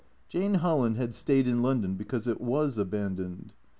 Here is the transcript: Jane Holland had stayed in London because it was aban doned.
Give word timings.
Jane 0.29 0.55
Holland 0.55 0.97
had 0.97 1.13
stayed 1.13 1.47
in 1.47 1.61
London 1.61 1.93
because 1.93 2.25
it 2.27 2.41
was 2.41 2.75
aban 2.79 3.17
doned. 3.17 3.49